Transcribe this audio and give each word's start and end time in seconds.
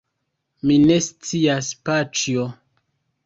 Mi 0.69 0.77
ne 0.85 0.95
scias, 1.07 1.69
paĉjo. 1.91 2.47